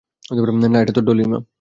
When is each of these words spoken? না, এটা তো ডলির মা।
না, 0.69 0.77
এটা 0.81 0.93
তো 0.93 1.01
ডলির 1.01 1.27
মা। 1.27 1.41